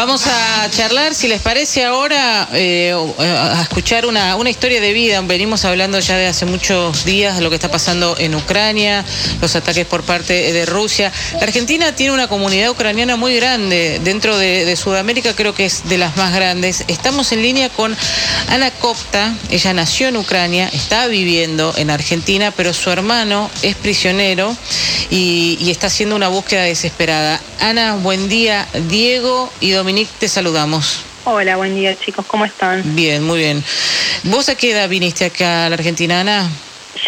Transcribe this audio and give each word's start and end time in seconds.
Vamos 0.00 0.26
a 0.26 0.70
charlar, 0.70 1.14
si 1.14 1.28
les 1.28 1.42
parece 1.42 1.84
ahora, 1.84 2.48
eh, 2.54 2.94
a 3.18 3.60
escuchar 3.60 4.06
una, 4.06 4.34
historia 4.48 4.80
de 4.80 4.94
vida. 4.94 5.20
Venimos 5.20 5.66
hablando 5.66 6.00
ya 6.00 6.16
de 6.16 6.26
hace 6.26 6.46
muchos 6.46 7.04
días 7.04 7.36
de 7.36 7.42
lo 7.42 7.50
que 7.50 7.56
está 7.56 7.70
pasando 7.70 8.16
en 8.16 8.34
Ucrania, 8.34 9.04
los 9.42 9.54
ataques 9.56 9.84
por 9.84 10.02
parte 10.02 10.54
de 10.54 10.64
Rusia. 10.64 11.12
La 11.34 11.42
Argentina 11.42 11.94
tiene 11.94 12.14
una 12.14 12.28
comunidad 12.28 12.70
ucraniana 12.70 13.16
muy 13.16 13.36
grande. 13.36 14.00
Dentro 14.02 14.38
de, 14.38 14.74
Sudamérica 14.74 15.36
creo 15.36 15.54
que 15.54 15.66
es 15.66 15.86
de 15.86 15.98
las 15.98 16.16
más 16.16 16.34
grandes. 16.34 16.82
Estamos 16.88 17.30
en 17.32 17.42
línea 17.42 17.68
con 17.68 17.94
Ana 18.48 18.70
Kopta. 18.70 19.34
Ella 19.50 19.74
nació 19.74 20.08
en 20.08 20.16
Ucrania, 20.16 20.70
está 20.72 21.08
viviendo 21.08 21.74
en 21.76 21.90
Argentina, 21.90 22.52
pero 22.56 22.72
su 22.72 22.88
hermano 22.88 23.50
es 23.60 23.76
prisionero 23.76 24.56
y, 25.10 25.70
está 25.70 25.88
haciendo 25.88 26.16
una 26.16 26.28
búsqueda 26.28 26.62
desesperada. 26.62 27.38
Ana, 27.60 27.96
buen 27.96 28.30
día. 28.30 28.66
Diego 28.88 29.52
y 29.60 29.72
Dominique, 29.90 30.12
te 30.20 30.28
saludamos. 30.28 31.00
Hola, 31.24 31.56
buen 31.56 31.74
día 31.74 31.98
chicos, 31.98 32.24
¿cómo 32.24 32.44
están? 32.44 32.94
Bien, 32.94 33.24
muy 33.24 33.40
bien. 33.40 33.64
¿Vos 34.22 34.48
a 34.48 34.54
qué 34.54 34.70
edad 34.70 34.88
viniste 34.88 35.24
acá 35.24 35.66
a 35.66 35.68
la 35.68 35.74
Argentina, 35.74 36.20
Ana? 36.20 36.48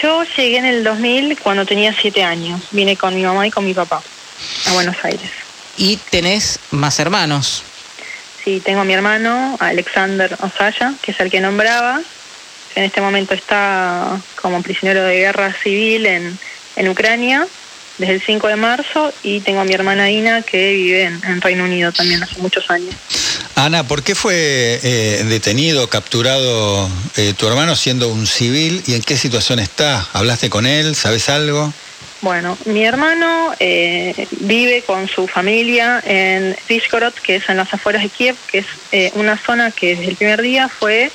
Yo 0.02 0.24
llegué 0.36 0.56
en 0.56 0.64
el 0.64 0.82
2000 0.82 1.38
cuando 1.38 1.64
tenía 1.64 1.94
siete 1.94 2.24
años. 2.24 2.60
Vine 2.72 2.96
con 2.96 3.14
mi 3.14 3.22
mamá 3.22 3.46
y 3.46 3.52
con 3.52 3.64
mi 3.64 3.72
papá 3.72 4.02
a 4.66 4.72
Buenos 4.72 4.96
Aires. 5.04 5.30
Y 5.76 5.96
tenés 6.10 6.58
más 6.72 6.98
hermanos. 6.98 7.62
Sí, 8.42 8.60
tengo 8.64 8.80
a 8.80 8.84
mi 8.84 8.94
hermano, 8.94 9.56
Alexander 9.60 10.36
Osaya, 10.40 10.94
que 11.02 11.12
es 11.12 11.20
el 11.20 11.30
que 11.30 11.40
nombraba. 11.40 12.00
En 12.74 12.82
este 12.82 13.00
momento 13.00 13.32
está 13.32 14.20
como 14.40 14.60
prisionero 14.60 15.04
de 15.04 15.18
guerra 15.18 15.52
civil 15.52 16.04
en, 16.06 16.36
en 16.74 16.88
Ucrania 16.88 17.46
desde 17.98 18.14
el 18.14 18.22
5 18.22 18.48
de 18.48 18.56
marzo 18.56 19.12
y 19.22 19.40
tengo 19.40 19.60
a 19.60 19.64
mi 19.64 19.72
hermana 19.74 20.10
Ina 20.10 20.42
que 20.42 20.72
vive 20.72 21.04
en, 21.04 21.20
en 21.24 21.40
Reino 21.40 21.64
Unido 21.64 21.92
también 21.92 22.22
hace 22.22 22.38
muchos 22.38 22.70
años. 22.70 22.94
Ana, 23.54 23.86
¿por 23.86 24.02
qué 24.02 24.14
fue 24.14 24.80
eh, 24.82 25.24
detenido, 25.28 25.88
capturado 25.88 26.88
eh, 27.16 27.34
tu 27.36 27.46
hermano 27.46 27.76
siendo 27.76 28.08
un 28.08 28.26
civil 28.26 28.82
y 28.86 28.94
en 28.94 29.02
qué 29.02 29.16
situación 29.16 29.58
está? 29.58 30.08
¿Hablaste 30.12 30.50
con 30.50 30.66
él? 30.66 30.94
¿Sabes 30.94 31.28
algo? 31.28 31.72
Bueno, 32.22 32.56
mi 32.66 32.84
hermano 32.84 33.52
eh, 33.58 34.28
vive 34.30 34.82
con 34.82 35.08
su 35.08 35.26
familia 35.26 36.00
en 36.06 36.56
Vishgorod, 36.68 37.14
que 37.14 37.36
es 37.36 37.48
en 37.48 37.56
las 37.56 37.74
afueras 37.74 38.04
de 38.04 38.10
Kiev, 38.10 38.36
que 38.46 38.58
es 38.58 38.66
eh, 38.92 39.10
una 39.16 39.36
zona 39.36 39.72
que 39.72 39.96
desde 39.96 40.12
el 40.12 40.16
primer 40.16 40.40
día 40.40 40.68
fue 40.68 41.10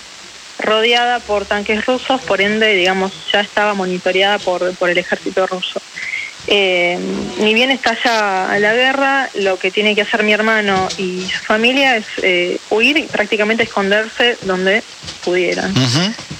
rodeada 0.60 1.20
por 1.22 1.46
tanques 1.46 1.86
rusos, 1.86 2.20
por 2.23 2.42
ende, 2.42 2.73
digamos, 2.73 3.14
ya 3.32 3.40
estaba 3.40 3.73
monitoreada 3.73 4.38
por, 4.38 4.76
por 4.76 4.90
el 4.90 4.98
ejército 4.98 5.48
ruso. 5.48 5.82
Eh, 6.50 6.98
ni 7.40 7.53
bien 7.53 7.72
estalla 7.72 8.58
la 8.59 8.73
guerra, 8.73 9.30
lo 9.36 9.59
que 9.59 9.70
tiene 9.70 9.95
que 9.95 10.02
hacer 10.02 10.23
mi 10.23 10.31
hermano 10.31 10.88
y 10.98 11.28
su 11.30 11.44
familia 11.44 11.98
es 11.98 12.06
eh, 12.22 12.58
huir 12.70 12.98
y 12.98 13.04
prácticamente 13.04 13.64
esconderse 13.64 14.38
donde 14.44 14.81
pudieran. 15.26 15.73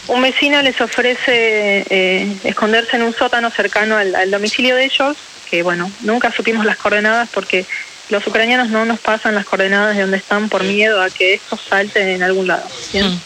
Un 0.08 0.22
vecino 0.22 0.62
les 0.62 0.80
ofrece 0.80 1.86
eh, 1.90 2.38
esconderse 2.46 2.96
en 2.96 3.04
un 3.04 3.14
sótano 3.14 3.52
cercano 3.52 3.98
al, 3.98 4.16
al 4.16 4.32
domicilio 4.32 4.78
de 4.78 4.86
ellos, 4.86 5.18
que 5.50 5.62
bueno, 5.62 5.92
nunca 6.02 6.32
supimos 6.32 6.66
las 6.66 6.78
coordenadas 6.78 7.28
porque 7.34 7.66
los 8.10 8.26
ucranianos 8.26 8.70
no 8.70 8.86
nos 8.86 9.00
pasan 9.00 9.36
las 9.36 9.46
coordenadas 9.46 9.96
de 9.96 10.04
donde 10.04 10.18
están 10.18 10.48
por 10.48 10.64
miedo 10.64 11.02
a 11.02 11.10
que 11.10 11.34
estos 11.34 11.60
salten 11.62 12.08
en 12.08 12.24
algún 12.24 12.48
lado. 12.48 12.66
¿bien? 12.94 13.20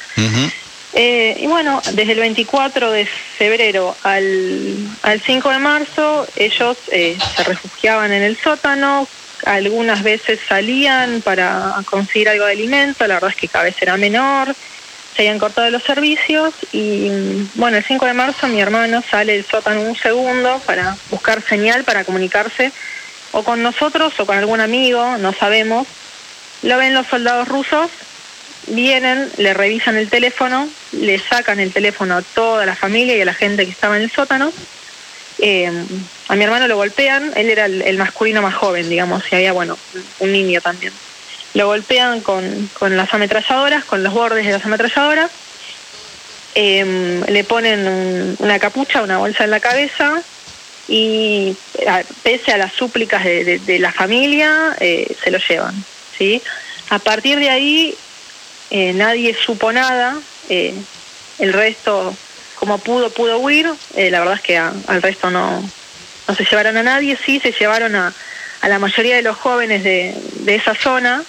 Eh, 0.93 1.37
y 1.39 1.47
bueno, 1.47 1.81
desde 1.93 2.11
el 2.13 2.19
24 2.19 2.91
de 2.91 3.05
febrero 3.05 3.95
al, 4.03 4.75
al 5.03 5.21
5 5.21 5.49
de 5.49 5.59
marzo, 5.59 6.27
ellos 6.35 6.77
eh, 6.91 7.17
se 7.35 7.43
refugiaban 7.43 8.11
en 8.11 8.23
el 8.23 8.37
sótano, 8.37 9.07
algunas 9.45 10.03
veces 10.03 10.39
salían 10.47 11.21
para 11.21 11.75
conseguir 11.89 12.29
algo 12.29 12.45
de 12.45 12.51
alimento, 12.51 13.07
la 13.07 13.15
verdad 13.15 13.29
es 13.29 13.37
que 13.37 13.47
cada 13.47 13.65
vez 13.65 13.81
era 13.81 13.95
menor, 13.95 14.53
se 15.15 15.21
habían 15.21 15.39
cortado 15.39 15.69
los 15.69 15.83
servicios 15.83 16.53
y 16.73 17.09
mm, 17.09 17.51
bueno, 17.55 17.77
el 17.77 17.85
5 17.85 18.05
de 18.05 18.13
marzo 18.13 18.47
mi 18.47 18.59
hermano 18.61 19.01
sale 19.01 19.33
del 19.33 19.45
sótano 19.45 19.81
un 19.81 19.95
segundo 19.95 20.61
para 20.65 20.97
buscar 21.09 21.41
señal 21.41 21.85
para 21.85 22.03
comunicarse 22.03 22.71
o 23.31 23.43
con 23.43 23.63
nosotros 23.63 24.13
o 24.19 24.25
con 24.25 24.37
algún 24.37 24.59
amigo, 24.59 25.17
no 25.17 25.31
sabemos. 25.31 25.87
Lo 26.63 26.77
ven 26.77 26.93
los 26.93 27.07
soldados 27.07 27.47
rusos 27.47 27.89
vienen, 28.67 29.29
le 29.37 29.53
revisan 29.53 29.95
el 29.97 30.09
teléfono, 30.09 30.69
le 30.91 31.19
sacan 31.19 31.59
el 31.59 31.71
teléfono 31.73 32.17
a 32.17 32.21
toda 32.21 32.65
la 32.65 32.75
familia 32.75 33.15
y 33.15 33.21
a 33.21 33.25
la 33.25 33.33
gente 33.33 33.65
que 33.65 33.71
estaba 33.71 33.97
en 33.97 34.03
el 34.03 34.11
sótano. 34.11 34.51
Eh, 35.39 35.71
a 36.27 36.35
mi 36.35 36.43
hermano 36.43 36.67
lo 36.67 36.75
golpean, 36.75 37.31
él 37.35 37.49
era 37.49 37.65
el, 37.65 37.97
masculino 37.97 38.41
más 38.41 38.53
joven, 38.55 38.89
digamos, 38.89 39.23
y 39.31 39.35
había, 39.35 39.51
bueno, 39.53 39.77
un 40.19 40.31
niño 40.31 40.61
también. 40.61 40.93
Lo 41.53 41.67
golpean 41.67 42.21
con, 42.21 42.69
con 42.79 42.95
las 42.95 43.13
ametralladoras, 43.13 43.83
con 43.85 44.03
los 44.03 44.13
bordes 44.13 44.45
de 44.45 44.51
las 44.53 44.65
ametralladoras. 44.65 45.31
Eh, 46.53 47.23
le 47.27 47.43
ponen 47.45 47.87
un- 47.87 48.35
una 48.39 48.59
capucha, 48.59 49.01
una 49.01 49.17
bolsa 49.17 49.45
en 49.45 49.51
la 49.51 49.59
cabeza 49.59 50.21
y 50.87 51.55
pese 52.23 52.51
a 52.51 52.57
las 52.57 52.73
súplicas 52.73 53.23
de, 53.23 53.43
de- 53.45 53.59
de 53.59 53.79
la 53.79 53.91
familia, 53.93 54.75
eh, 54.79 55.15
se 55.23 55.31
lo 55.31 55.37
llevan. 55.39 55.83
¿sí? 56.17 56.41
A 56.89 56.99
partir 56.99 57.39
de 57.39 57.49
ahí 57.49 57.95
eh, 58.71 58.93
nadie 58.93 59.35
supo 59.35 59.71
nada, 59.71 60.17
eh, 60.49 60.73
el 61.39 61.53
resto, 61.53 62.13
como 62.55 62.77
pudo, 62.79 63.09
pudo 63.09 63.39
huir, 63.39 63.69
eh, 63.95 64.09
la 64.11 64.19
verdad 64.19 64.35
es 64.35 64.41
que 64.41 64.57
a- 64.57 64.73
al 64.87 65.01
resto 65.01 65.29
no, 65.29 65.61
no 66.27 66.35
se 66.35 66.45
llevaron 66.45 66.77
a 66.77 66.83
nadie, 66.83 67.17
sí 67.25 67.39
se 67.39 67.51
llevaron 67.51 67.95
a, 67.95 68.13
a 68.61 68.67
la 68.69 68.79
mayoría 68.79 69.15
de 69.15 69.21
los 69.23 69.37
jóvenes 69.37 69.83
de, 69.83 70.13
de 70.41 70.55
esa 70.55 70.73
zona. 70.75 71.23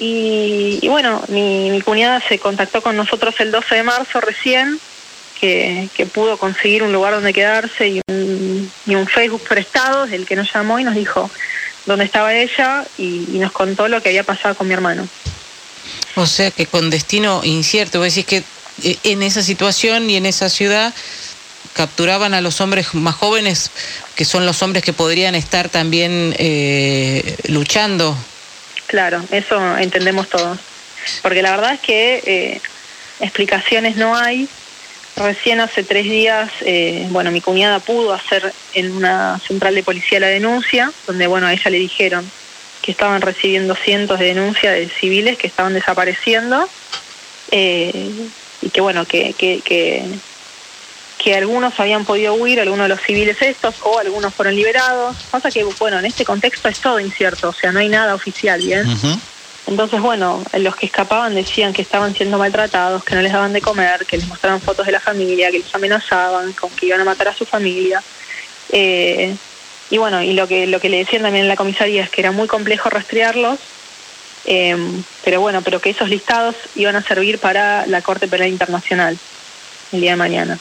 Y, 0.00 0.80
y 0.82 0.88
bueno, 0.88 1.22
mi, 1.28 1.70
mi 1.70 1.80
cuñada 1.80 2.20
se 2.28 2.38
contactó 2.38 2.82
con 2.82 2.96
nosotros 2.96 3.34
el 3.38 3.52
12 3.52 3.76
de 3.76 3.82
marzo 3.84 4.20
recién, 4.20 4.80
que, 5.40 5.88
que 5.94 6.06
pudo 6.06 6.36
conseguir 6.36 6.82
un 6.82 6.92
lugar 6.92 7.14
donde 7.14 7.32
quedarse 7.32 7.88
y 7.88 8.00
un, 8.08 8.72
y 8.86 8.94
un 8.96 9.06
Facebook 9.06 9.42
prestado, 9.48 10.04
el 10.04 10.26
que 10.26 10.34
nos 10.36 10.52
llamó 10.52 10.80
y 10.80 10.84
nos 10.84 10.94
dijo 10.96 11.30
dónde 11.86 12.06
estaba 12.06 12.34
ella 12.34 12.84
y, 12.98 13.26
y 13.32 13.38
nos 13.38 13.52
contó 13.52 13.86
lo 13.88 14.02
que 14.02 14.08
había 14.08 14.24
pasado 14.24 14.54
con 14.56 14.66
mi 14.66 14.74
hermano. 14.74 15.06
O 16.16 16.26
sea 16.26 16.50
que 16.50 16.66
con 16.66 16.90
destino 16.90 17.40
incierto, 17.44 17.98
vos 17.98 18.14
decís 18.14 18.26
que 18.26 18.44
eh, 18.82 18.98
en 19.04 19.22
esa 19.22 19.42
situación 19.42 20.08
y 20.10 20.16
en 20.16 20.26
esa 20.26 20.48
ciudad 20.48 20.94
capturaban 21.74 22.34
a 22.34 22.40
los 22.40 22.60
hombres 22.60 22.94
más 22.94 23.16
jóvenes, 23.16 23.70
que 24.14 24.24
son 24.24 24.46
los 24.46 24.62
hombres 24.62 24.82
que 24.82 24.92
podrían 24.92 25.34
estar 25.34 25.68
también 25.68 26.34
eh, 26.38 27.36
luchando. 27.48 28.16
Claro, 28.86 29.22
eso 29.30 29.76
entendemos 29.78 30.28
todos. 30.28 30.58
Porque 31.22 31.42
la 31.42 31.50
verdad 31.50 31.74
es 31.74 31.80
que 31.80 32.22
eh, 32.24 32.60
explicaciones 33.20 33.96
no 33.96 34.16
hay. 34.16 34.48
Recién 35.16 35.60
hace 35.60 35.84
tres 35.84 36.04
días, 36.04 36.50
eh, 36.62 37.06
bueno, 37.10 37.30
mi 37.30 37.40
cuñada 37.40 37.78
pudo 37.78 38.12
hacer 38.12 38.52
en 38.72 38.92
una 38.96 39.40
central 39.46 39.74
de 39.74 39.82
policía 39.82 40.18
la 40.18 40.26
denuncia, 40.26 40.92
donde, 41.06 41.26
bueno, 41.26 41.46
a 41.46 41.52
ella 41.52 41.70
le 41.70 41.78
dijeron 41.78 42.28
que 42.84 42.92
estaban 42.92 43.22
recibiendo 43.22 43.74
cientos 43.74 44.18
de 44.18 44.26
denuncias 44.26 44.74
de 44.74 44.90
civiles 44.90 45.38
que 45.38 45.46
estaban 45.46 45.72
desapareciendo 45.72 46.68
eh, 47.50 48.10
y 48.60 48.68
que, 48.68 48.80
bueno, 48.82 49.06
que, 49.06 49.32
que, 49.32 49.62
que, 49.62 50.04
que 51.16 51.34
algunos 51.34 51.80
habían 51.80 52.04
podido 52.04 52.34
huir, 52.34 52.60
algunos 52.60 52.84
de 52.84 52.94
los 52.94 53.00
civiles 53.00 53.40
estos, 53.40 53.76
o 53.84 53.98
algunos 53.98 54.34
fueron 54.34 54.54
liberados. 54.54 55.16
Pasa 55.30 55.50
que, 55.50 55.64
bueno, 55.64 55.98
en 55.98 56.04
este 56.04 56.26
contexto 56.26 56.68
es 56.68 56.78
todo 56.78 57.00
incierto, 57.00 57.48
o 57.48 57.52
sea, 57.54 57.72
no 57.72 57.78
hay 57.78 57.88
nada 57.88 58.14
oficial, 58.14 58.60
¿bien? 58.60 58.86
Entonces, 59.66 60.02
bueno, 60.02 60.44
los 60.52 60.76
que 60.76 60.84
escapaban 60.84 61.34
decían 61.34 61.72
que 61.72 61.80
estaban 61.80 62.14
siendo 62.14 62.36
maltratados, 62.36 63.02
que 63.02 63.14
no 63.14 63.22
les 63.22 63.32
daban 63.32 63.54
de 63.54 63.62
comer, 63.62 64.04
que 64.04 64.18
les 64.18 64.28
mostraban 64.28 64.60
fotos 64.60 64.84
de 64.84 64.92
la 64.92 65.00
familia, 65.00 65.50
que 65.50 65.60
les 65.60 65.74
amenazaban, 65.74 66.52
con 66.52 66.68
que 66.68 66.84
iban 66.84 67.00
a 67.00 67.04
matar 67.04 67.28
a 67.28 67.34
su 67.34 67.46
familia. 67.46 68.02
Eh, 68.68 69.34
y 69.90 69.98
bueno, 69.98 70.22
y 70.22 70.32
lo 70.32 70.48
que 70.48 70.66
lo 70.66 70.80
que 70.80 70.88
le 70.88 70.98
decían 70.98 71.22
también 71.22 71.44
en 71.44 71.48
la 71.48 71.56
comisaría 71.56 72.04
es 72.04 72.10
que 72.10 72.20
era 72.20 72.32
muy 72.32 72.48
complejo 72.48 72.90
rastrearlos, 72.90 73.58
eh, 74.46 74.76
pero 75.24 75.40
bueno, 75.40 75.62
pero 75.62 75.80
que 75.80 75.90
esos 75.90 76.08
listados 76.08 76.56
iban 76.74 76.96
a 76.96 77.02
servir 77.02 77.38
para 77.38 77.86
la 77.86 78.02
Corte 78.02 78.28
Penal 78.28 78.48
Internacional 78.48 79.18
el 79.92 80.00
día 80.00 80.12
de 80.12 80.16
mañana. 80.16 80.58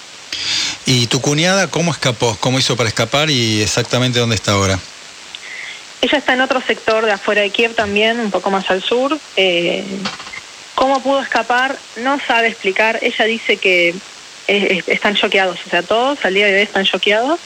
¿Y 0.85 1.07
tu 1.07 1.21
cuñada 1.21 1.69
cómo 1.69 1.91
escapó? 1.91 2.37
¿Cómo 2.39 2.59
hizo 2.59 2.75
para 2.75 2.89
escapar 2.89 3.29
y 3.29 3.61
exactamente 3.61 4.19
dónde 4.19 4.35
está 4.35 4.51
ahora? 4.51 4.77
Ella 6.01 6.17
está 6.17 6.33
en 6.33 6.41
otro 6.41 6.61
sector 6.61 7.05
de 7.05 7.13
afuera 7.13 7.41
de 7.41 7.49
Kiev 7.49 7.75
también, 7.75 8.19
un 8.19 8.29
poco 8.29 8.51
más 8.51 8.69
al 8.69 8.83
sur. 8.83 9.17
Eh, 9.37 9.85
¿Cómo 10.75 11.01
pudo 11.01 11.21
escapar? 11.21 11.77
No 11.95 12.19
sabe 12.27 12.49
explicar. 12.49 12.99
Ella 13.01 13.25
dice 13.25 13.57
que 13.57 13.95
están 14.47 15.15
choqueados, 15.15 15.59
o 15.65 15.69
sea, 15.69 15.83
todos 15.83 16.19
al 16.23 16.33
día 16.33 16.47
de 16.47 16.55
hoy 16.55 16.61
están 16.63 16.83
choqueados. 16.83 17.39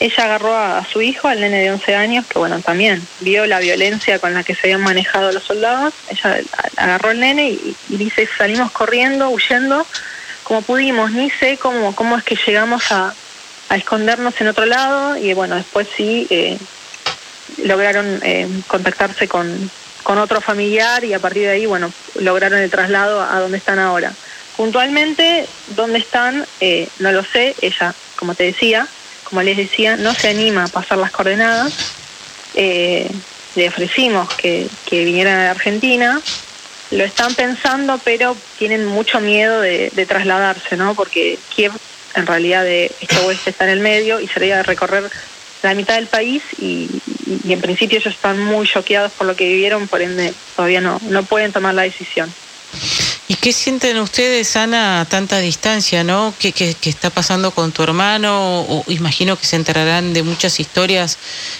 Ella 0.00 0.24
agarró 0.24 0.56
a, 0.56 0.86
su 0.86 1.02
hijo, 1.02 1.28
al 1.28 1.40
nene 1.40 1.60
de 1.60 1.72
11 1.72 1.94
años, 1.94 2.26
que 2.26 2.38
bueno, 2.38 2.60
también 2.60 3.06
vio 3.20 3.46
la 3.46 3.58
violencia 3.58 4.18
con 4.18 4.32
la 4.32 4.44
que 4.44 4.54
se 4.54 4.68
habían 4.68 4.82
manejado 4.82 5.32
los 5.32 5.42
soldados. 5.42 5.92
Ella 6.08 6.40
agarró 6.76 7.10
al 7.10 7.20
nene 7.20 7.50
y, 7.50 7.76
dice, 7.88 8.28
salimos 8.38 8.70
corriendo, 8.70 9.30
huyendo, 9.30 9.86
como 10.44 10.62
pudimos. 10.62 11.10
Ni 11.10 11.30
sé 11.30 11.58
cómo, 11.58 11.94
cómo 11.96 12.16
es 12.16 12.24
que 12.24 12.38
llegamos 12.46 12.92
a, 12.92 13.12
a 13.68 13.76
escondernos 13.76 14.40
en 14.40 14.48
otro 14.48 14.66
lado 14.66 15.16
y 15.16 15.34
bueno, 15.34 15.56
después 15.56 15.88
sí... 15.96 16.26
eh, 16.30 16.58
lograron 17.64 18.20
eh, 18.22 18.46
contactarse 18.66 19.28
con, 19.28 19.70
con 20.02 20.18
otro 20.18 20.40
familiar 20.40 21.04
y 21.04 21.14
a 21.14 21.18
partir 21.18 21.42
de 21.42 21.50
ahí, 21.50 21.66
bueno, 21.66 21.92
lograron 22.20 22.58
el 22.58 22.70
traslado 22.70 23.20
a 23.22 23.40
donde 23.40 23.58
están 23.58 23.78
ahora. 23.78 24.12
Puntualmente, 24.56 25.46
¿dónde 25.76 25.98
están? 25.98 26.44
Eh, 26.60 26.88
no 26.98 27.12
lo 27.12 27.24
sé, 27.24 27.54
ella, 27.60 27.94
como 28.16 28.34
te 28.34 28.44
decía, 28.44 28.88
como 29.28 29.42
les 29.42 29.56
decía, 29.56 29.96
no 29.96 30.14
se 30.14 30.28
anima 30.28 30.64
a 30.64 30.68
pasar 30.68 30.98
las 30.98 31.10
coordenadas. 31.10 31.72
Eh, 32.54 33.10
le 33.54 33.68
ofrecimos 33.68 34.32
que, 34.34 34.68
que 34.86 35.04
vinieran 35.04 35.40
a 35.40 35.50
Argentina, 35.50 36.20
lo 36.90 37.04
están 37.04 37.34
pensando, 37.34 38.00
pero 38.02 38.36
tienen 38.58 38.86
mucho 38.86 39.20
miedo 39.20 39.60
de, 39.60 39.90
trasladarse, 40.08 40.76
¿no? 40.76 40.94
Porque 40.94 41.38
Kiev 41.54 41.72
en 42.14 42.26
realidad 42.26 42.64
de 42.64 42.90
este 43.00 43.18
oeste 43.20 43.50
está 43.50 43.64
en 43.64 43.70
el 43.70 43.80
medio 43.80 44.20
y 44.20 44.28
sería 44.28 44.62
recorrer 44.62 45.10
la 45.62 45.74
mitad 45.74 45.96
del 45.96 46.06
país 46.06 46.42
y, 46.58 46.88
en 47.46 47.60
principio 47.60 47.98
ellos 47.98 48.14
están 48.14 48.38
muy 48.38 48.66
choqueados 48.66 49.12
por 49.12 49.26
lo 49.26 49.36
que 49.36 49.48
vivieron, 49.48 49.88
por 49.88 50.00
ende 50.00 50.32
todavía 50.56 50.80
no, 50.80 50.98
no 51.08 51.22
pueden 51.24 51.52
tomar 51.52 51.74
la 51.74 51.82
decisión. 51.82 52.32
¿Y 53.38 53.40
qué 53.40 53.52
sienten 53.52 53.98
ustedes, 53.98 54.56
Ana, 54.56 55.02
a 55.02 55.04
tanta 55.04 55.38
distancia, 55.38 56.02
no? 56.02 56.34
¿Qué, 56.40 56.52
está 56.82 57.08
pasando 57.08 57.52
con 57.52 57.70
tu 57.70 57.84
hermano? 57.84 58.62
O, 58.62 58.84
imagino 58.88 59.38
que 59.38 59.46
se 59.46 59.54
enterarán 59.54 60.12
de 60.12 60.24
muchas 60.24 60.58
historias 60.58 61.18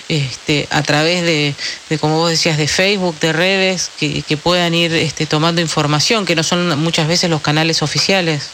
este, 0.08 0.66
a 0.70 0.82
través 0.82 1.22
de, 1.22 1.54
como 2.00 2.16
vos 2.16 2.30
decías, 2.30 2.58
de 2.58 2.66
Facebook, 2.66 3.20
de 3.20 3.32
redes, 3.32 3.92
que, 3.96 4.36
puedan 4.42 4.74
ir 4.74 4.92
este, 4.92 5.24
tomando 5.26 5.60
información, 5.60 6.26
que 6.26 6.34
no 6.34 6.42
son 6.42 6.76
muchas 6.80 7.06
veces 7.06 7.30
los 7.30 7.42
canales 7.42 7.80
oficiales. 7.80 8.50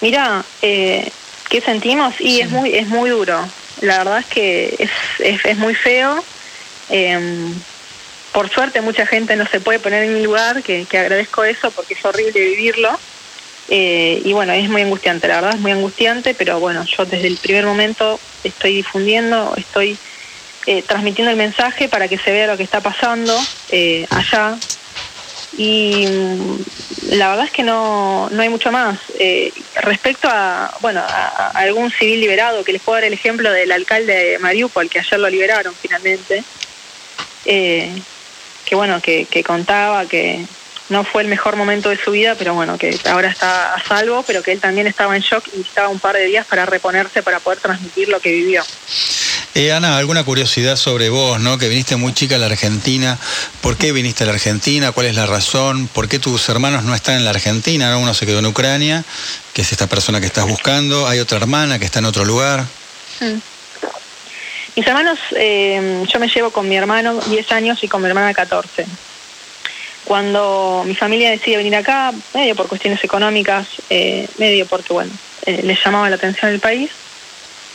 Mira, 0.00 0.44
eh, 0.62 1.10
¿qué 1.48 1.60
sentimos? 1.60 2.14
Y 2.20 2.42
es 2.42 2.50
muy 2.50 2.74
es 2.74 2.86
muy 2.86 3.10
duro. 3.10 3.44
La 3.80 3.98
verdad 3.98 4.18
es 4.20 4.26
que 4.26 4.76
es, 4.78 4.90
es, 5.18 5.44
es 5.44 5.58
muy 5.58 5.74
feo. 5.74 6.22
Eh, 6.90 7.52
por 8.36 8.50
suerte 8.50 8.82
mucha 8.82 9.06
gente 9.06 9.34
no 9.34 9.46
se 9.46 9.60
puede 9.60 9.78
poner 9.78 10.04
en 10.04 10.12
mi 10.12 10.22
lugar, 10.22 10.62
que, 10.62 10.86
agradezco 10.92 11.42
eso 11.42 11.70
porque 11.70 11.94
es 11.94 12.04
horrible 12.04 12.38
vivirlo. 12.38 12.90
Eh, 13.70 14.20
y 14.26 14.34
bueno, 14.34 14.52
es 14.52 14.68
muy 14.68 14.82
angustiante, 14.82 15.26
la 15.26 15.36
verdad 15.36 15.54
es 15.54 15.60
muy 15.60 15.72
angustiante, 15.72 16.34
pero 16.34 16.60
bueno, 16.60 16.84
yo 16.84 17.06
desde 17.06 17.28
el 17.28 17.38
primer 17.38 17.64
momento 17.64 18.20
estoy 18.44 18.74
difundiendo, 18.74 19.54
estoy 19.56 19.96
eh, 20.66 20.82
transmitiendo 20.82 21.30
el 21.30 21.38
mensaje 21.38 21.88
para 21.88 22.08
que 22.08 22.18
se 22.18 22.30
vea 22.30 22.46
lo 22.46 22.58
que 22.58 22.62
está 22.62 22.82
pasando 22.82 23.34
eh, 23.70 24.06
allá. 24.10 24.58
Y 25.56 26.06
mm, 26.06 26.56
la 27.12 27.30
verdad 27.30 27.46
es 27.46 27.52
que 27.52 27.62
no, 27.62 28.28
no 28.30 28.42
hay 28.42 28.50
mucho 28.50 28.70
más. 28.70 28.98
respecto 29.76 30.28
a, 30.30 30.76
bueno, 30.82 31.00
a, 31.00 31.52
algún 31.54 31.90
civil 31.90 32.20
liberado, 32.20 32.64
que 32.64 32.74
les 32.74 32.82
puedo 32.82 32.96
dar 32.96 33.04
el 33.04 33.14
ejemplo 33.14 33.50
del 33.50 33.72
alcalde 33.72 34.14
de 34.14 34.38
Mariupol, 34.40 34.90
que 34.90 34.98
ayer 34.98 35.18
lo 35.18 35.30
liberaron 35.30 35.74
finalmente 35.74 36.44
que 38.66 38.74
bueno, 38.74 39.00
que, 39.00 39.44
contaba 39.46 40.04
que 40.06 40.44
no 40.88 41.04
fue 41.04 41.22
el 41.22 41.28
mejor 41.28 41.56
momento 41.56 41.88
de 41.88 41.96
su 41.96 42.10
vida, 42.10 42.34
pero 42.36 42.52
bueno, 42.54 42.76
que 42.76 42.98
ahora 43.06 43.28
está 43.28 43.74
a 43.74 43.82
salvo, 43.82 44.24
pero 44.26 44.42
que 44.42 44.52
él 44.52 44.60
también 44.60 44.86
estaba 44.86 45.16
en 45.16 45.22
shock 45.22 45.46
y 45.48 45.58
necesitaba 45.58 45.88
un 45.88 46.00
par 46.00 46.16
de 46.16 46.26
días 46.26 46.46
para 46.46 46.66
reponerse, 46.66 47.22
para 47.22 47.40
poder 47.40 47.60
transmitir 47.60 48.08
lo 48.08 48.20
que 48.20 48.32
vivió. 48.32 48.62
Eh, 49.54 49.72
Ana, 49.72 49.96
alguna 49.96 50.22
curiosidad 50.22 50.76
sobre 50.76 51.08
vos, 51.08 51.40
¿no? 51.40 51.56
Que 51.56 51.68
viniste 51.68 51.96
muy 51.96 52.12
chica 52.12 52.34
a 52.34 52.38
la 52.38 52.46
Argentina. 52.46 53.18
¿Por 53.62 53.76
qué 53.76 53.92
viniste 53.92 54.24
a 54.24 54.26
la 54.26 54.34
Argentina? 54.34 54.92
¿Cuál 54.92 55.06
es 55.06 55.14
la 55.14 55.24
razón? 55.24 55.88
¿Por 55.88 56.08
qué 56.08 56.18
tus 56.18 56.48
hermanos 56.50 56.84
no 56.84 56.94
están 56.94 57.16
en 57.16 57.24
la 57.24 57.30
Argentina? 57.30 57.96
Uno 57.96 58.12
se 58.12 58.26
quedó 58.26 58.40
en 58.40 58.46
Ucrania, 58.46 59.02
que 59.54 59.62
es 59.62 59.72
esta 59.72 59.86
persona 59.86 60.20
que 60.20 60.26
estás 60.26 60.46
buscando. 60.46 61.08
Hay 61.08 61.20
otra 61.20 61.38
hermana 61.38 61.78
que 61.78 61.86
está 61.86 62.00
en 62.00 62.04
otro 62.04 62.26
lugar. 62.26 62.66
Mm. 63.20 63.55
Mis 64.76 64.86
hermanos, 64.86 65.18
eh, 65.34 66.04
yo 66.06 66.20
me 66.20 66.28
llevo 66.28 66.50
con 66.50 66.68
mi 66.68 66.76
hermano 66.76 67.18
10 67.18 67.50
años 67.52 67.82
y 67.82 67.88
con 67.88 68.02
mi 68.02 68.08
hermana 68.08 68.34
14. 68.34 68.84
Cuando 70.04 70.84
mi 70.86 70.94
familia 70.94 71.30
decide 71.30 71.56
venir 71.56 71.74
acá, 71.74 72.12
medio 72.34 72.54
por 72.54 72.68
cuestiones 72.68 73.02
económicas, 73.02 73.66
eh, 73.88 74.28
medio 74.36 74.66
porque, 74.66 74.92
bueno, 74.92 75.10
eh, 75.46 75.62
les 75.64 75.82
llamaba 75.82 76.10
la 76.10 76.16
atención 76.16 76.52
el 76.52 76.60
país, 76.60 76.90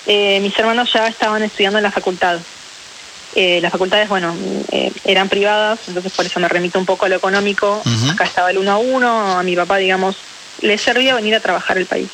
mis 0.06 0.58
hermanos 0.58 0.92
ya 0.94 1.08
estaban 1.08 1.42
estudiando 1.42 1.80
en 1.80 1.84
la 1.84 1.92
facultad. 1.92 2.40
las 3.34 3.72
facultades, 3.72 4.10
bueno, 4.10 4.36
eran 5.04 5.30
privadas, 5.30 5.80
entonces 5.88 6.12
por 6.12 6.26
eso 6.26 6.40
me 6.40 6.50
remito 6.50 6.78
un 6.78 6.86
poco 6.86 7.06
a 7.06 7.10
lo 7.10 7.16
económico. 7.16 7.82
Acá 8.12 8.26
estaba 8.26 8.52
el 8.52 8.58
uno 8.60 8.72
a 8.72 8.78
uno, 8.78 9.40
a 9.40 9.44
mi 9.44 9.56
papá, 9.56 9.78
digamos, 9.78 10.18
le 10.62 10.78
servía 10.78 11.16
venir 11.16 11.34
a 11.34 11.40
trabajar 11.40 11.78
el 11.78 11.88
país. 11.88 12.10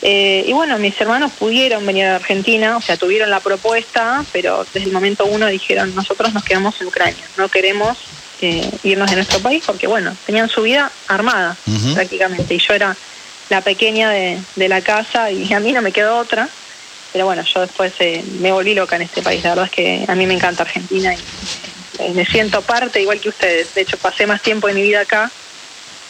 Eh, 0.00 0.44
y 0.46 0.52
bueno, 0.52 0.78
mis 0.78 1.00
hermanos 1.00 1.32
pudieron 1.38 1.84
venir 1.84 2.04
a 2.04 2.16
Argentina, 2.16 2.76
o 2.76 2.80
sea, 2.80 2.96
tuvieron 2.96 3.30
la 3.30 3.40
propuesta, 3.40 4.24
pero 4.32 4.64
desde 4.72 4.86
el 4.86 4.92
momento 4.92 5.26
uno 5.26 5.46
dijeron, 5.46 5.94
nosotros 5.94 6.32
nos 6.32 6.44
quedamos 6.44 6.80
en 6.80 6.86
Ucrania, 6.86 7.24
no 7.36 7.48
queremos 7.48 7.98
eh, 8.40 8.70
irnos 8.84 9.10
de 9.10 9.16
nuestro 9.16 9.40
país 9.40 9.64
porque, 9.66 9.88
bueno, 9.88 10.16
tenían 10.24 10.48
su 10.48 10.62
vida 10.62 10.92
armada 11.08 11.56
prácticamente, 11.94 12.54
y 12.54 12.58
yo 12.58 12.74
era 12.74 12.96
la 13.48 13.60
pequeña 13.62 14.10
de, 14.10 14.40
la 14.56 14.82
casa 14.82 15.32
y 15.32 15.52
a 15.52 15.58
mí 15.58 15.72
no 15.72 15.82
me 15.82 15.90
quedó 15.90 16.18
otra, 16.18 16.48
pero 17.12 17.24
bueno, 17.24 17.42
yo 17.42 17.62
después 17.62 17.92
eh, 17.98 18.22
me 18.40 18.52
volví 18.52 18.74
loca 18.74 18.94
en 18.94 19.02
este 19.02 19.22
país, 19.22 19.42
la 19.42 19.50
verdad 19.50 19.64
es 19.64 19.72
que 19.72 20.04
a 20.06 20.14
mí 20.14 20.26
me 20.26 20.34
encanta 20.34 20.62
Argentina 20.62 21.12
y 21.14 22.12
me 22.12 22.24
siento 22.24 22.62
parte 22.62 23.02
igual 23.02 23.18
que 23.18 23.30
ustedes, 23.30 23.74
de 23.74 23.80
hecho 23.80 23.96
pasé 23.96 24.28
más 24.28 24.42
tiempo 24.42 24.68
en 24.68 24.76
mi 24.76 24.82
vida 24.82 25.00
acá 25.00 25.32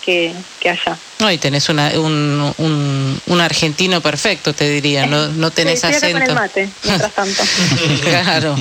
que, 0.09 0.71
allá. 0.71 0.97
No, 1.19 1.31
y 1.31 1.37
tenés 1.37 1.69
una, 1.69 1.91
un, 1.91 3.21
un, 3.27 3.41
argentino 3.41 4.01
perfecto, 4.01 4.55
te 4.55 4.69
diría, 4.71 5.07
no, 5.07 5.29
no 5.29 5.51
tenés 5.51 5.85
acento. 5.85 6.19
Con 6.19 6.29
el 6.31 6.35
mate, 6.35 6.69
mientras 6.85 7.13
tanto. 7.13 7.43
claro. 8.03 8.57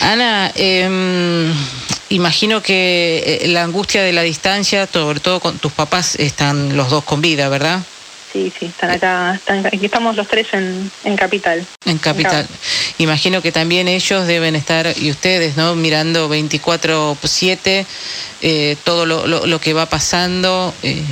Ana, 0.00 0.50
em, 0.54 1.52
imagino 2.08 2.62
que 2.62 3.40
eh, 3.42 3.48
la 3.48 3.64
angustia 3.64 4.02
de 4.02 4.12
la 4.12 4.22
distancia, 4.22 4.88
sobre 4.90 5.20
todo 5.20 5.40
con 5.40 5.58
tus 5.58 5.72
papás, 5.72 6.14
están 6.16 6.74
los 6.76 6.88
dos 6.88 7.04
con 7.04 7.20
vida, 7.20 7.48
¿verdad? 7.50 7.80
Sí, 8.32 8.50
sí, 8.58 8.66
están 8.66 8.90
acá, 8.90 9.34
están, 9.34 9.66
aquí 9.66 9.84
estamos 9.84 10.16
los 10.16 10.26
tres 10.26 10.46
en, 10.52 10.90
en 11.04 11.16
Capital. 11.16 11.66
En 11.84 11.98
Capital. 11.98 12.48
Imagino 12.96 13.42
que 13.42 13.52
también 13.52 13.88
ellos 13.88 14.26
deben 14.26 14.56
estar, 14.56 14.94
y 14.96 15.10
ustedes, 15.10 15.58
¿no? 15.58 15.74
Mirando 15.74 16.30
24-7 16.30 17.84
eh, 18.40 18.76
todo 18.84 19.04
lo, 19.06 19.26
lo, 19.26 19.60
que 19.60 19.74
va 19.74 19.86
pasando. 19.86 20.74
Eh, 20.82 21.02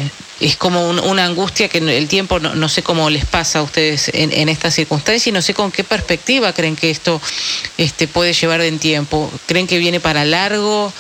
es 0.40 0.56
como 0.56 0.88
una 0.88 1.26
angustia 1.26 1.69
que 1.69 1.78
el 1.78 2.08
tiempo, 2.08 2.40
no, 2.40 2.69
sé 2.70 2.82
cómo 2.82 3.11
les 3.11 3.26
pasa 3.26 3.58
a 3.58 3.62
ustedes 3.62 4.11
en, 4.14 4.32
en 4.32 4.49
esta 4.49 4.70
circunstancia 4.70 5.28
y 5.28 5.32
no 5.32 5.43
sé 5.43 5.52
con 5.52 5.70
qué 5.70 5.84
perspectiva 5.84 6.55
creen 6.55 6.76
que 6.76 6.90
esto 6.90 7.20
este, 7.76 8.08
puede 8.08 8.32
llevar 8.32 8.62
en 8.62 8.78
tiempo. 8.78 9.31
¿Creen 9.44 9.66
que 9.66 9.78
viene 9.78 10.00
para 10.00 10.25
largo? 10.25 10.93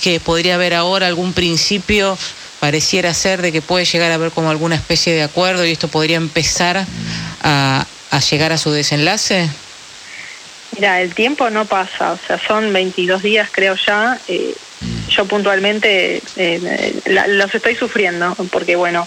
¿Que 0.00 0.18
podría 0.18 0.54
haber 0.54 0.72
ahora 0.72 1.06
algún 1.06 1.34
principio? 1.34 2.16
Pareciera 2.66 3.14
ser 3.14 3.42
de 3.42 3.52
que 3.52 3.62
puede 3.62 3.84
llegar 3.84 4.10
a 4.10 4.14
haber 4.14 4.32
como 4.32 4.50
alguna 4.50 4.74
especie 4.74 5.14
de 5.14 5.22
acuerdo 5.22 5.64
y 5.64 5.70
esto 5.70 5.86
podría 5.86 6.16
empezar 6.16 6.84
a, 7.44 7.86
llegar 8.28 8.52
a 8.52 8.58
su 8.58 8.72
desenlace? 8.72 9.48
Mira, 10.72 11.00
el 11.00 11.14
tiempo 11.14 11.48
no 11.48 11.64
pasa, 11.66 12.10
o 12.10 12.18
sea, 12.26 12.40
son 12.44 12.72
22 12.72 13.22
días 13.22 13.50
creo 13.52 13.76
ya. 13.76 14.18
Eh, 14.26 14.52
yo 15.10 15.26
puntualmente 15.26 16.20
eh, 16.34 17.00
los 17.28 17.54
estoy 17.54 17.76
sufriendo 17.76 18.34
porque, 18.50 18.74
bueno, 18.74 19.06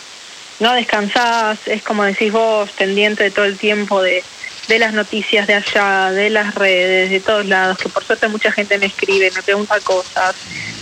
no 0.61 0.73
descansás, 0.73 1.59
es 1.65 1.83
como 1.83 2.05
decís 2.05 2.31
vos, 2.31 2.69
pendiente 2.71 3.25
de 3.25 3.31
todo 3.31 3.43
el 3.43 3.57
tiempo 3.57 4.01
de, 4.01 4.23
de 4.69 4.79
las 4.79 4.93
noticias 4.93 5.47
de 5.47 5.55
allá, 5.55 6.11
de 6.11 6.29
las 6.29 6.55
redes, 6.55 7.09
de 7.09 7.19
todos 7.19 7.45
lados, 7.45 7.77
que 7.77 7.89
por 7.89 8.05
suerte 8.05 8.29
mucha 8.29 8.53
gente 8.53 8.77
me 8.77 8.85
escribe, 8.85 9.29
me 9.35 9.43
pregunta 9.43 9.77
cosas 9.81 10.33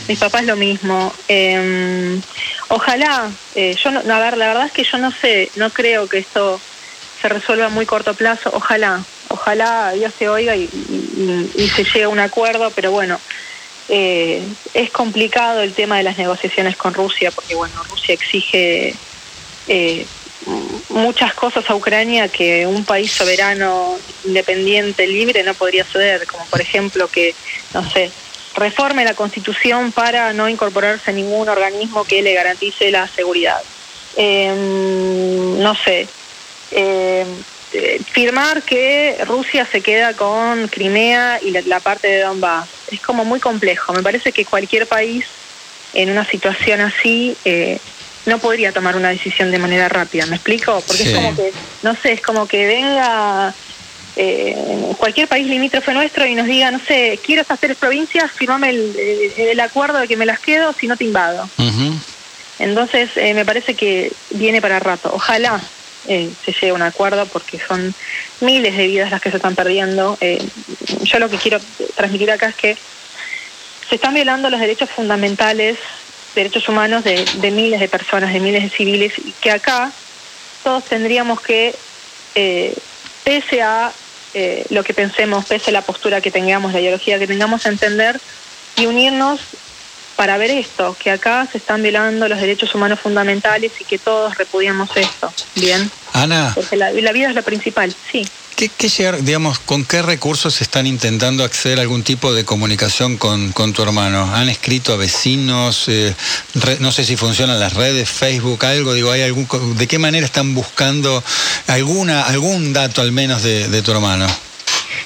mis 0.07 0.19
papás 0.19 0.45
lo 0.45 0.55
mismo. 0.55 1.13
Em, 1.27 2.21
ojalá, 2.69 3.31
eh, 3.55 3.75
yo 3.81 3.91
no, 3.91 3.99
a 3.99 4.19
ver, 4.19 4.37
la 4.37 4.47
verdad 4.47 4.65
es 4.65 4.71
que 4.71 4.83
yo 4.83 4.97
no 4.97 5.11
sé, 5.11 5.51
no 5.55 5.69
creo 5.71 6.07
que 6.07 6.19
esto 6.19 6.59
se 7.21 7.29
resuelva 7.29 7.65
a 7.65 7.69
muy 7.69 7.85
corto 7.85 8.13
plazo. 8.13 8.49
Ojalá, 8.53 9.03
ojalá 9.29 9.91
Dios 9.93 10.13
se 10.17 10.29
oiga 10.29 10.55
y, 10.55 10.67
se 11.75 11.83
llegue 11.83 12.03
a 12.03 12.09
un 12.09 12.19
acuerdo, 12.19 12.71
pero 12.71 12.91
bueno, 12.91 13.19
eh, 13.89 14.43
es 14.73 14.89
complicado 14.91 15.61
el 15.61 15.73
tema 15.73 15.97
de 15.97 16.03
las 16.03 16.17
negociaciones 16.17 16.75
con 16.75 16.93
Rusia, 16.93 17.31
porque 17.31 17.55
bueno, 17.55 17.83
Rusia 17.89 18.13
exige 18.13 18.93
eh, 19.67 20.05
muchas 20.89 21.33
cosas 21.33 21.69
a 21.69 21.75
Ucrania 21.75 22.29
que 22.29 22.67
un 22.67 22.85
país 22.85 23.11
soberano, 23.11 23.97
independiente, 24.23 25.07
libre 25.07 25.43
no 25.43 25.53
podría 25.53 25.83
ceder, 25.83 26.25
como 26.27 26.45
por 26.45 26.61
ejemplo 26.61 27.07
que, 27.07 27.35
no 27.73 27.89
sé, 27.89 28.11
reforme 28.57 29.05
la 29.05 29.13
Constitución 29.13 29.91
para 29.91 30.33
no 30.33 30.49
incorporarse 30.49 31.11
a 31.11 31.13
ningún 31.13 31.47
organismo 31.47 32.03
que 32.03 32.21
le 32.21 32.33
garantice 32.33 32.91
la 32.91 33.07
seguridad. 33.07 33.61
Em, 34.15 35.59
no 35.61 35.75
sé, 35.75 36.07
em, 36.71 37.27
eh, 37.73 38.01
firmar 38.11 38.63
que 38.63 39.17
Rusia 39.25 39.67
se 39.71 39.81
queda 39.81 40.13
con 40.13 40.67
Crimea 40.69 41.39
y 41.41 41.51
la, 41.51 41.79
parte 41.79 42.07
de 42.07 42.21
Donbass. 42.21 42.67
Es 42.91 43.01
como 43.01 43.25
muy 43.25 43.39
complejo. 43.39 43.93
Me 43.93 44.01
parece 44.01 44.31
que 44.31 44.45
cualquier 44.45 44.87
país 44.87 45.25
en 45.93 46.09
una 46.09 46.25
situación 46.25 46.81
así 46.81 47.37
eh, 47.45 47.79
no 48.25 48.39
podría 48.39 48.71
tomar 48.71 48.95
una 48.95 49.09
decisión 49.09 49.51
de 49.51 49.59
manera 49.59 49.89
rápida. 49.89 50.25
¿Me 50.25 50.35
explico? 50.37 50.81
Porque 50.87 51.03
es 51.03 51.13
como 51.13 51.35
que, 51.35 51.53
no 51.83 51.95
sé, 51.95 52.13
es 52.13 52.21
como 52.21 52.47
que 52.47 52.65
venga 52.65 53.53
eh, 54.19 54.95
cualquier 54.97 55.27
país 55.27 55.47
limítrofe 55.47 55.93
nuestro 55.93 56.25
y 56.25 56.33
nos 56.33 56.47
diga, 56.47 56.71
no 56.71 56.79
sé, 56.79 57.19
quiero 57.23 57.43
estas 57.43 57.59
tres 57.59 57.77
provincias, 57.77 58.31
firmame 58.31 58.71
el, 58.71 59.33
el, 59.37 59.59
acuerdo 59.59 59.99
de 59.99 60.07
que 60.07 60.17
me 60.17 60.25
las 60.25 60.39
quedo, 60.39 60.73
si 60.73 60.87
no 60.87 60.97
te 60.97 61.03
invado. 61.03 61.47
Entonces, 62.57 63.11
eh, 63.15 63.35
me 63.35 63.45
parece 63.45 63.75
que 63.75 64.11
viene 64.31 64.59
para 64.59 64.79
rato. 64.79 65.11
Ojalá 65.13 65.61
eh, 66.07 66.31
se 66.43 66.51
llegue 66.51 66.69
a 66.69 66.73
un 66.73 66.81
acuerdo 66.81 67.27
porque 67.27 67.59
son 67.59 67.93
miles 68.41 68.75
de 68.75 68.87
vidas 68.87 69.11
las 69.11 69.21
que 69.21 69.29
se 69.29 69.37
están 69.37 69.55
perdiendo. 69.55 70.17
Eh, 70.19 70.43
yo 71.03 71.19
lo 71.19 71.29
que 71.29 71.37
quiero 71.37 71.59
transmitir 71.95 72.31
acá 72.31 72.49
es 72.49 72.55
que 72.55 72.77
se 73.87 73.95
están 73.95 74.15
violando 74.15 74.49
los 74.49 74.59
derechos 74.59 74.89
fundamentales, 74.89 75.77
derechos 76.33 76.67
humanos 76.67 77.03
de, 77.03 77.23
de 77.35 77.51
miles 77.51 77.79
de 77.79 77.87
personas, 77.87 78.33
de 78.33 78.39
miles 78.39 78.63
de 78.63 78.69
civiles, 78.69 79.13
y 79.23 79.31
que 79.33 79.51
acá 79.51 79.91
todos 80.63 80.83
tendríamos 80.85 81.39
que, 81.39 81.75
pese 83.23 83.61
a 83.61 83.91
eh, 84.33 84.65
lo 84.69 84.83
que 84.83 84.93
pensemos, 84.93 85.45
pese 85.45 85.71
a 85.71 85.73
la 85.73 85.81
postura 85.81 86.21
que 86.21 86.31
tengamos, 86.31 86.73
la 86.73 86.81
ideología 86.81 87.19
que 87.19 87.27
tengamos, 87.27 87.65
entender 87.65 88.19
y 88.75 88.85
unirnos 88.85 89.39
para 90.15 90.37
ver 90.37 90.49
esto, 90.49 90.95
que 90.99 91.11
acá 91.11 91.47
se 91.49 91.59
están 91.59 91.83
violando 91.83 92.27
los 92.27 92.41
derechos 92.41 92.73
humanos 92.73 92.99
fundamentales 92.99 93.71
y 93.79 93.85
que 93.85 93.99
todos 93.99 94.35
repudiamos 94.37 94.89
esto. 94.97 95.31
Bien. 95.55 95.89
Ana. 96.13 96.51
Porque 96.55 96.75
la, 96.75 96.91
vida 96.91 97.29
es 97.29 97.35
lo 97.35 97.43
principal, 97.43 97.93
sí. 98.11 98.27
¿Qué, 98.57 98.89
llegar, 98.89 99.21
digamos, 99.21 99.59
con 99.59 99.85
qué 99.85 100.01
recursos 100.01 100.61
están 100.61 100.87
intentando 100.87 101.43
acceder 101.43 101.77
a 101.77 101.83
algún 101.83 102.01
tipo 102.01 102.33
de 102.33 102.43
comunicación 102.43 103.15
con, 103.15 103.53
tu 103.53 103.83
hermano? 103.83 104.33
¿Han 104.33 104.49
escrito 104.49 104.93
a 104.93 104.95
vecinos? 104.95 105.87
Eh, 105.89 106.15
no 106.79 106.91
sé 106.91 107.05
si 107.05 107.15
funcionan 107.15 107.59
las 107.59 107.75
redes, 107.75 108.09
Facebook, 108.09 108.65
algo, 108.65 108.95
digo, 108.95 109.11
¿hay 109.11 109.21
algún, 109.21 109.47
¿de 109.77 109.85
qué 109.85 109.99
manera 109.99 110.25
están 110.25 110.55
buscando 110.55 111.23
alguna, 111.67 112.23
algún 112.23 112.73
dato 112.73 113.01
al 113.01 113.11
menos 113.11 113.43
de, 113.43 113.81
tu 113.83 113.91
hermano? 113.91 114.25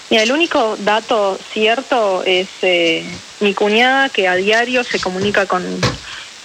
Mira, 0.10 0.24
el 0.24 0.32
único 0.32 0.78
dato 0.80 1.38
cierto 1.52 2.24
es 2.24 2.48
eh, 2.62 3.04
mi 3.42 3.54
cuñada 3.54 4.08
que 4.08 4.30
a 4.30 4.36
diario 4.36 4.86
se 4.86 4.98
comunica 5.02 5.46
con, 5.46 5.62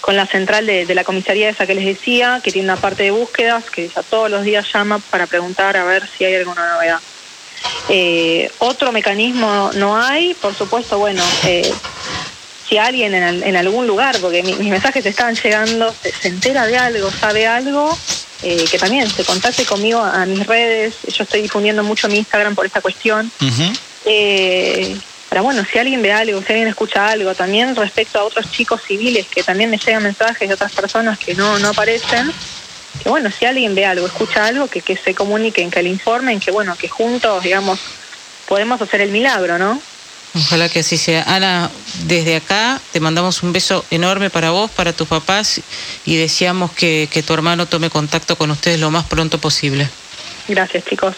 con 0.07 0.15
la 0.15 0.25
central 0.25 0.65
de, 0.65 0.95
la 0.95 1.03
comisaría 1.03 1.49
esa 1.49 1.67
que 1.67 1.75
les 1.75 1.83
decía, 1.83 2.39
que 2.41 2.49
tiene 2.49 2.69
una 2.69 2.77
parte 2.79 3.03
de 3.03 3.11
búsquedas, 3.11 3.65
que 3.65 3.89
ya 3.89 4.01
todos 4.03 4.31
los 4.31 4.45
días 4.45 4.65
llama 4.73 4.99
para 4.99 5.27
preguntar 5.27 5.75
a 5.75 5.83
ver 5.83 6.07
si 6.07 6.23
hay 6.23 6.35
alguna 6.35 6.75
novedad. 6.75 6.99
Eh, 7.89 8.49
otro 8.59 8.93
mecanismo 8.93 9.69
no 9.75 10.01
hay, 10.01 10.33
por 10.35 10.55
supuesto, 10.55 10.97
bueno, 10.97 11.21
eh, 11.45 11.69
si 12.69 12.77
alguien 12.77 13.13
en, 13.15 13.55
algún 13.57 13.85
lugar, 13.85 14.17
porque 14.21 14.43
mis 14.43 14.57
mensajes 14.59 15.05
están 15.05 15.35
llegando, 15.35 15.93
se, 16.01 16.29
entera 16.29 16.65
de 16.65 16.77
algo, 16.77 17.11
sabe 17.11 17.45
algo, 17.45 17.97
eh, 18.43 18.63
que 18.71 18.79
también 18.79 19.09
se 19.09 19.25
contacte 19.25 19.65
conmigo 19.65 19.99
a, 19.99 20.25
mis 20.25 20.47
redes, 20.47 20.95
yo 21.05 21.25
estoy 21.25 21.41
difundiendo 21.41 21.83
mucho 21.83 22.07
mi 22.07 22.19
Instagram 22.19 22.55
por 22.55 22.65
esta 22.65 22.79
cuestión. 22.79 23.29
Pero 25.29 25.43
bueno, 25.43 25.63
si 25.69 25.77
alguien 25.77 26.01
ve 26.01 26.13
algo, 26.13 26.41
si 26.41 26.53
alguien 26.53 26.69
escucha 26.69 27.07
algo, 27.07 27.35
también 27.35 27.75
respecto 27.75 28.19
a 28.19 28.23
otros 28.23 28.49
chicos 28.51 28.81
civiles 28.81 29.27
que 29.27 29.43
también 29.43 29.69
me 29.69 29.77
llegan 29.77 30.03
mensajes 30.03 30.47
de 30.47 30.53
otras 30.53 30.71
personas 30.71 31.19
que 31.19 31.35
no, 31.35 31.59
no 31.59 31.69
aparecen, 31.69 32.31
que 33.03 33.09
bueno, 33.09 33.29
si 33.29 33.45
alguien 33.45 33.75
ve 33.75 33.85
algo, 33.85 34.07
escucha 34.07 34.45
algo, 34.45 34.67
que, 34.67 34.81
que 34.81 34.95
se 34.95 35.13
comuniquen, 35.13 35.69
que 35.69 35.83
le 35.83 35.89
informen, 35.89 36.39
que 36.39 36.51
bueno, 36.51 36.75
que 36.75 36.87
juntos, 36.87 37.43
digamos, 37.43 37.79
podemos 38.47 38.81
hacer 38.81 39.01
el 39.01 39.11
milagro, 39.11 39.57
¿no? 39.57 39.81
Ojalá 40.35 40.69
que 40.69 40.79
así 40.79 40.97
sea. 40.97 41.23
Ana, 41.23 41.69
desde 42.05 42.35
acá 42.35 42.79
te 42.91 42.99
mandamos 42.99 43.43
un 43.43 43.53
beso 43.53 43.83
enorme 43.91 44.29
para 44.29 44.51
vos, 44.51 44.69
para 44.71 44.93
tus 44.93 45.07
papás 45.07 45.61
y 46.05 46.15
deseamos 46.15 46.71
que, 46.71 47.09
que 47.11 47.23
tu 47.23 47.33
hermano 47.33 47.65
tome 47.65 47.89
contacto 47.89 48.37
con 48.37 48.51
ustedes 48.51 48.79
lo 48.79 48.91
más 48.91 49.05
pronto 49.05 49.39
posible. 49.39 49.89
Gracias, 50.47 50.85
chicos. 50.85 51.15